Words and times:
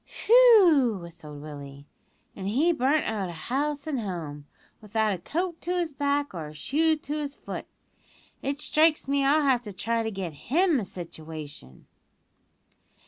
"Whew!" 0.25 0.97
whistled 0.99 1.43
Willie, 1.43 1.85
"an' 2.35 2.47
he 2.47 2.73
burnt 2.73 3.05
out 3.05 3.29
o' 3.29 3.33
house 3.33 3.85
and 3.85 3.99
home, 3.99 4.47
without 4.81 5.13
a 5.13 5.19
coat 5.19 5.61
to 5.61 5.75
his 5.77 5.93
back 5.93 6.33
or 6.33 6.47
a 6.47 6.55
shoe 6.55 6.95
to 6.95 7.13
his 7.13 7.35
foot. 7.35 7.67
It 8.41 8.59
strikes 8.59 9.07
me 9.07 9.23
I'll 9.23 9.43
have 9.43 9.61
to 9.61 9.71
try 9.73 10.01
to 10.01 10.09
get 10.09 10.33
him 10.49 10.79
a 10.79 10.85
situation." 10.85 11.85